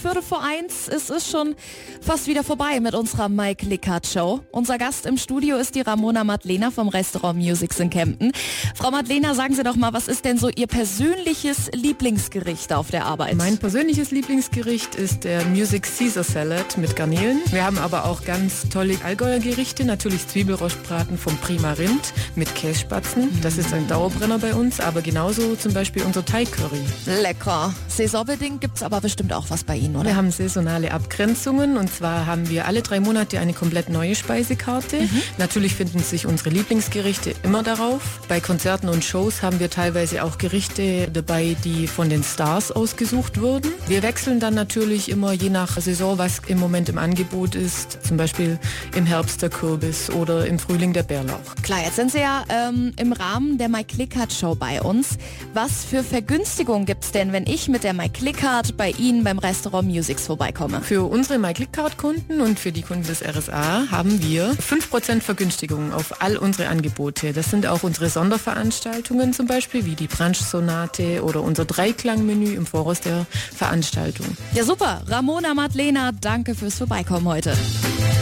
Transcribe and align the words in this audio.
Viertel 0.00 0.22
vor 0.22 0.42
eins. 0.42 0.88
Es 0.88 1.10
ist 1.10 1.30
schon 1.30 1.54
fast 2.00 2.26
wieder 2.26 2.42
vorbei 2.42 2.80
mit 2.80 2.94
unserer 2.94 3.28
Mike 3.28 3.66
Lickhardt 3.66 4.06
Show. 4.06 4.40
Unser 4.50 4.78
Gast 4.78 5.04
im 5.04 5.18
Studio 5.18 5.56
ist 5.56 5.74
die 5.74 5.82
Ramona 5.82 6.24
Madlena 6.24 6.70
vom 6.70 6.88
Restaurant 6.88 7.38
Musics 7.38 7.78
in 7.80 7.90
Kempten. 7.90 8.32
Frau 8.74 8.90
Madlena, 8.90 9.34
sagen 9.34 9.54
Sie 9.54 9.62
doch 9.62 9.76
mal, 9.76 9.92
was 9.92 10.08
ist 10.08 10.24
denn 10.24 10.38
so 10.38 10.48
Ihr 10.48 10.68
persönliches 10.68 11.70
Lieblingsgericht 11.74 12.72
auf 12.72 12.90
der 12.90 13.04
Arbeit? 13.04 13.34
Mein 13.34 13.58
persönliches 13.58 14.10
Lieblingsgericht 14.10 14.94
ist 14.94 15.24
der 15.24 15.44
Music 15.44 15.86
Caesar 15.98 16.24
Salad 16.24 16.78
mit 16.78 16.96
Garnelen. 16.96 17.42
Wir 17.50 17.66
haben 17.66 17.78
aber 17.78 18.06
auch 18.06 18.24
ganz 18.24 18.70
tolle 18.70 18.96
Allgäuer 19.04 19.38
Gerichte, 19.38 19.84
natürlich 19.84 20.26
Zwiebelrostbraten 20.28 21.18
vom 21.18 21.36
Prima 21.36 21.72
Rind 21.72 22.14
mit 22.36 22.54
Kässpatzen. 22.54 23.28
Das 23.42 23.58
ist 23.58 23.74
ein 23.74 23.86
Dauerbrenner 23.86 24.38
bei 24.38 24.54
uns, 24.54 24.80
aber 24.80 25.02
genauso 25.02 25.56
zum 25.56 25.74
Beispiel 25.74 26.02
unser 26.04 26.24
Thai 26.24 26.46
Curry. 26.46 26.80
Lecker. 27.20 27.74
Saisonbedingt 27.88 28.62
gibt 28.62 28.78
es 28.78 28.82
aber 28.82 29.02
bestimmt 29.02 29.34
auch 29.34 29.50
was 29.50 29.62
bei 29.62 29.76
Ihnen, 29.76 29.89
oder? 29.96 30.06
Wir 30.06 30.16
haben 30.16 30.30
saisonale 30.30 30.92
Abgrenzungen 30.92 31.76
und 31.76 31.92
zwar 31.92 32.26
haben 32.26 32.48
wir 32.48 32.66
alle 32.66 32.82
drei 32.82 33.00
Monate 33.00 33.38
eine 33.38 33.52
komplett 33.52 33.88
neue 33.88 34.14
Speisekarte. 34.14 35.02
Mhm. 35.02 35.22
Natürlich 35.38 35.74
finden 35.74 36.00
sich 36.00 36.26
unsere 36.26 36.50
Lieblingsgerichte 36.50 37.34
immer 37.42 37.62
darauf. 37.62 38.20
Bei 38.28 38.40
Konzerten 38.40 38.88
und 38.88 39.04
Shows 39.04 39.42
haben 39.42 39.60
wir 39.60 39.70
teilweise 39.70 40.24
auch 40.24 40.38
Gerichte 40.38 41.08
dabei, 41.12 41.56
die 41.64 41.86
von 41.86 42.08
den 42.08 42.22
Stars 42.22 42.72
ausgesucht 42.72 43.40
wurden. 43.40 43.70
Wir 43.88 44.02
wechseln 44.02 44.40
dann 44.40 44.54
natürlich 44.54 45.08
immer 45.10 45.32
je 45.32 45.50
nach 45.50 45.78
Saison, 45.80 46.18
was 46.18 46.40
im 46.46 46.58
Moment 46.58 46.88
im 46.88 46.98
Angebot 46.98 47.54
ist. 47.54 47.98
Zum 48.06 48.16
Beispiel 48.16 48.58
im 48.94 49.06
Herbst 49.06 49.42
der 49.42 49.50
Kürbis 49.50 50.10
oder 50.10 50.46
im 50.46 50.58
Frühling 50.58 50.92
der 50.92 51.02
Bärlauch. 51.02 51.54
Klar, 51.62 51.80
jetzt 51.84 51.96
sind 51.96 52.12
Sie 52.12 52.18
ja 52.18 52.44
ähm, 52.48 52.92
im 52.96 53.12
Rahmen 53.12 53.58
der 53.58 53.68
My 53.68 53.84
Clickart 53.84 54.32
Show 54.32 54.54
bei 54.54 54.80
uns. 54.80 55.18
Was 55.54 55.84
für 55.84 56.02
Vergünstigungen 56.02 56.86
gibt 56.86 57.04
es 57.04 57.12
denn, 57.12 57.32
wenn 57.32 57.46
ich 57.46 57.68
mit 57.68 57.84
der 57.84 57.92
My 57.92 58.08
Clickart 58.08 58.76
bei 58.76 58.90
Ihnen 58.90 59.24
beim 59.24 59.38
Restaurant 59.38 59.79
Musics 59.82 60.26
vorbeikomme? 60.26 60.80
Für 60.80 61.10
unsere 61.10 61.38
My 61.38 61.52
Clickart 61.52 61.96
Kunden 61.96 62.40
und 62.40 62.58
für 62.58 62.72
die 62.72 62.82
Kunden 62.82 63.06
des 63.06 63.22
RSA 63.22 63.86
haben 63.90 64.22
wir 64.22 64.52
5% 64.52 65.20
Vergünstigung 65.20 65.92
auf 65.92 66.22
all 66.22 66.36
unsere 66.36 66.68
Angebote. 66.68 67.32
Das 67.32 67.50
sind 67.50 67.66
auch 67.66 67.82
unsere 67.82 68.08
Sonderveranstaltungen 68.08 69.32
zum 69.32 69.46
Beispiel, 69.46 69.86
wie 69.86 69.94
die 69.94 70.06
Brunch-Sonate 70.06 71.22
oder 71.24 71.42
unser 71.42 71.64
Dreiklangmenü 71.64 72.54
im 72.54 72.66
Voraus 72.66 73.00
der 73.00 73.26
Veranstaltung. 73.54 74.26
Ja 74.54 74.64
super, 74.64 75.02
Ramona 75.06 75.54
Madlena, 75.54 76.12
danke 76.20 76.54
fürs 76.54 76.78
Vorbeikommen 76.78 77.26
heute. 77.26 77.54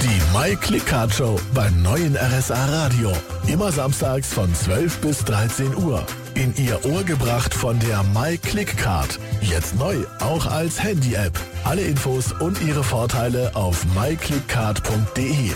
Die 0.02 0.36
My 0.36 0.56
Clickcard 0.56 1.12
Show 1.12 1.40
beim 1.54 1.82
neuen 1.82 2.16
RSA 2.16 2.66
Radio. 2.66 3.12
Immer 3.46 3.72
samstags 3.72 4.32
von 4.32 4.54
12 4.54 4.98
bis 4.98 5.24
13 5.24 5.74
Uhr. 5.76 6.06
In 6.38 6.54
Ihr 6.54 6.84
Ohr 6.84 7.02
gebracht 7.02 7.52
von 7.52 7.80
der 7.80 8.04
My 8.14 8.38
Clickcard. 8.38 9.18
Jetzt 9.40 9.74
neu, 9.74 9.96
auch 10.20 10.46
als 10.46 10.80
Handy-App. 10.80 11.32
Alle 11.64 11.82
Infos 11.82 12.30
und 12.30 12.62
ihre 12.62 12.84
Vorteile 12.84 13.56
auf 13.56 13.84
myclickcard.de. 13.86 15.50